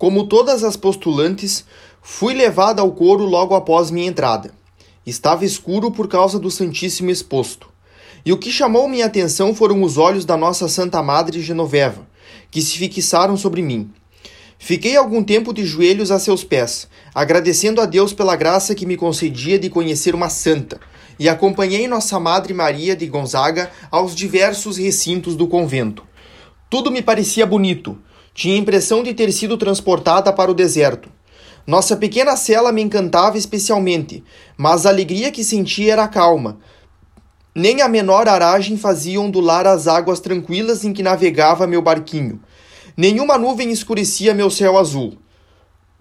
[0.00, 1.62] Como todas as postulantes,
[2.00, 4.50] fui levada ao coro logo após minha entrada.
[5.04, 7.68] Estava escuro por causa do Santíssimo exposto.
[8.24, 12.08] E o que chamou minha atenção foram os olhos da nossa Santa Madre Genoveva,
[12.50, 13.90] que se fixaram sobre mim.
[14.58, 18.96] Fiquei algum tempo de joelhos a seus pés, agradecendo a Deus pela graça que me
[18.96, 20.80] concedia de conhecer uma santa,
[21.18, 26.02] e acompanhei Nossa Madre Maria de Gonzaga aos diversos recintos do convento.
[26.70, 27.98] Tudo me parecia bonito,
[28.34, 31.10] tinha a impressão de ter sido transportada para o deserto.
[31.66, 34.24] Nossa pequena cela me encantava especialmente,
[34.56, 36.58] mas a alegria que sentia era calma.
[37.54, 42.40] Nem a menor aragem fazia ondular as águas tranquilas em que navegava meu barquinho.
[42.96, 45.18] Nenhuma nuvem escurecia meu céu azul.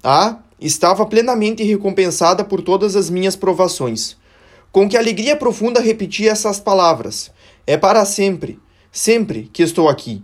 [0.03, 4.15] Ah, estava plenamente recompensada por todas as minhas provações.
[4.71, 7.31] Com que alegria profunda repetia essas palavras:
[7.65, 8.59] É para sempre,
[8.91, 10.23] sempre que estou aqui.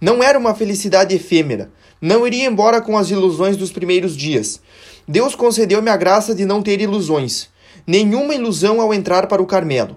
[0.00, 1.70] Não era uma felicidade efêmera.
[2.00, 4.60] Não iria embora com as ilusões dos primeiros dias.
[5.08, 7.48] Deus concedeu-me a graça de não ter ilusões.
[7.86, 9.96] Nenhuma ilusão ao entrar para o Carmelo.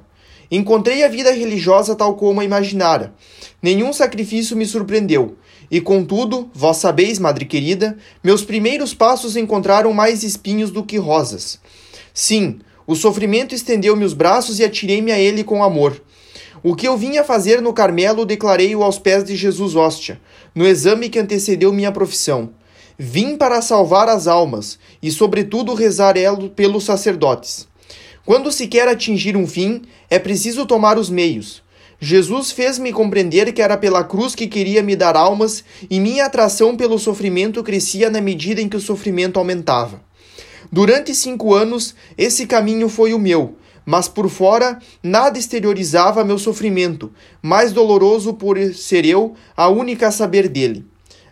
[0.49, 3.13] Encontrei a vida religiosa tal como a imaginara.
[3.61, 5.35] Nenhum sacrifício me surpreendeu.
[5.69, 11.59] E contudo, vós sabeis, madre querida, meus primeiros passos encontraram mais espinhos do que rosas.
[12.13, 16.01] Sim, o sofrimento estendeu-me os braços e atirei-me a ele com amor.
[16.61, 20.19] O que eu vinha fazer no Carmelo declarei-o aos pés de Jesus Hóstia,
[20.53, 22.49] no exame que antecedeu minha profissão.
[22.97, 26.15] Vim para salvar as almas e, sobretudo, rezar
[26.55, 27.65] pelos sacerdotes.
[28.25, 31.63] Quando se quer atingir um fim, é preciso tomar os meios.
[31.97, 36.75] Jesus fez-me compreender que era pela cruz que queria me dar almas e minha atração
[36.75, 40.01] pelo sofrimento crescia na medida em que o sofrimento aumentava.
[40.71, 47.11] Durante cinco anos, esse caminho foi o meu, mas por fora nada exteriorizava meu sofrimento,
[47.41, 50.85] mais doloroso por ser eu a única a saber dele.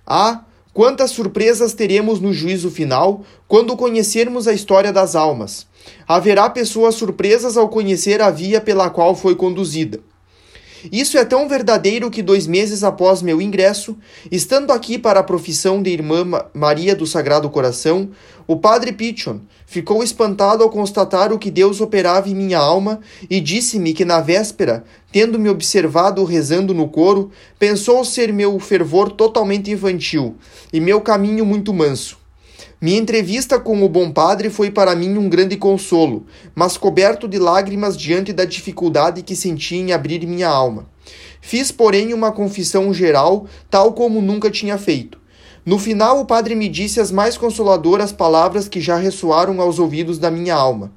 [0.05, 5.67] Ah, quantas surpresas teremos no juízo final quando conhecermos a história das almas!
[6.07, 9.99] Haverá pessoas surpresas ao conhecer a via pela qual foi conduzida.
[10.91, 13.97] Isso é tão verdadeiro que dois meses após meu ingresso,
[14.31, 18.09] estando aqui para a profissão de Irmã Maria do Sagrado Coração,
[18.45, 23.41] o padre Pichon ficou espantado ao constatar o que Deus operava em minha alma e
[23.41, 30.35] disse-me que na véspera, tendo-me observado rezando no coro, pensou ser meu fervor totalmente infantil
[30.71, 32.26] e meu caminho muito manso.
[32.79, 37.39] Minha entrevista com o bom padre foi para mim um grande consolo, mas coberto de
[37.39, 40.87] lágrimas diante da dificuldade que senti em abrir minha alma.
[41.41, 45.17] Fiz, porém, uma confissão geral, tal como nunca tinha feito.
[45.65, 50.17] No final, o padre me disse as mais consoladoras palavras que já ressoaram aos ouvidos
[50.17, 50.91] da minha alma.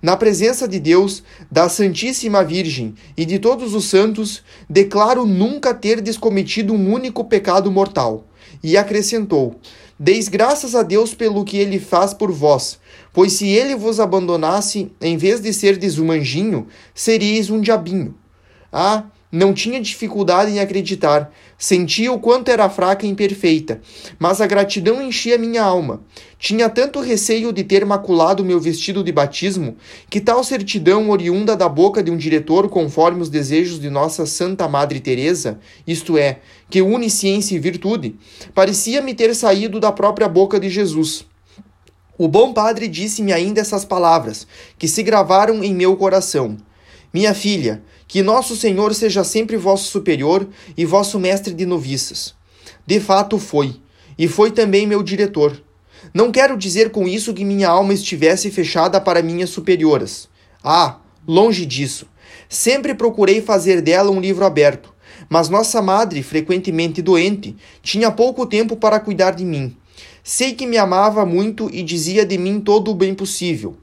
[0.00, 6.00] Na presença de Deus, da Santíssima Virgem e de todos os santos, declaro nunca ter
[6.00, 8.24] descometido um único pecado mortal.
[8.62, 9.56] E acrescentou:
[9.98, 12.78] Deis graças a Deus pelo que ele faz por vós,
[13.12, 18.14] pois se ele vos abandonasse, em vez de serdes um anjinho, seríeis um diabinho.
[18.72, 23.80] Ah, não tinha dificuldade em acreditar, sentia o quanto era fraca e imperfeita,
[24.18, 26.02] mas a gratidão enchia minha alma.
[26.38, 29.76] Tinha tanto receio de ter maculado meu vestido de batismo,
[30.08, 34.68] que tal certidão oriunda da boca de um diretor conforme os desejos de nossa Santa
[34.68, 36.38] Madre Teresa, isto é,
[36.70, 38.16] que une ciência e virtude,
[38.54, 41.26] parecia-me ter saído da própria boca de Jesus.
[42.16, 44.46] O bom padre disse-me ainda essas palavras,
[44.78, 46.56] que se gravaram em meu coração.
[47.14, 52.34] Minha filha, que nosso Senhor seja sempre vosso superior e vosso mestre de noviças.
[52.86, 53.76] De fato foi,
[54.18, 55.62] e foi também meu diretor.
[56.14, 60.26] Não quero dizer com isso que minha alma estivesse fechada para minhas superioras.
[60.64, 62.06] Ah, longe disso.
[62.48, 64.94] Sempre procurei fazer dela um livro aberto,
[65.28, 69.76] mas nossa madre, frequentemente doente, tinha pouco tempo para cuidar de mim.
[70.24, 73.76] Sei que me amava muito e dizia de mim todo o bem possível.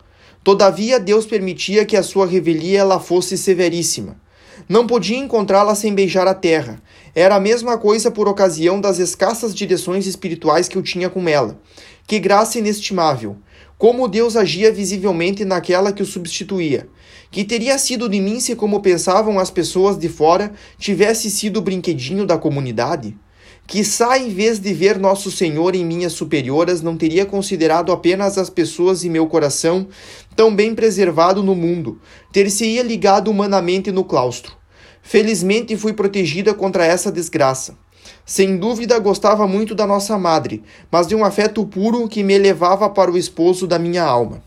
[0.45, 4.15] Todavia, Deus permitia que a sua revelia ela fosse severíssima.
[4.69, 6.79] Não podia encontrá-la sem beijar a terra.
[7.15, 11.59] Era a mesma coisa por ocasião das escassas direções espirituais que eu tinha com ela.
[12.05, 13.37] Que graça inestimável!
[13.75, 16.87] Como Deus agia visivelmente naquela que o substituía.
[17.31, 21.61] Que teria sido de mim se, como pensavam as pessoas de fora, tivesse sido o
[21.63, 23.17] brinquedinho da comunidade?
[23.67, 28.47] Quizá, em vez de ver Nosso Senhor em minhas superioras, não teria considerado apenas as
[28.47, 29.87] pessoas em meu coração,
[30.35, 31.99] tão bem preservado no mundo,
[32.31, 34.55] ter-se-ia ligado humanamente no claustro.
[35.01, 37.75] Felizmente fui protegida contra essa desgraça.
[38.23, 42.87] Sem dúvida gostava muito da nossa madre, mas de um afeto puro que me levava
[42.89, 44.43] para o esposo da minha alma.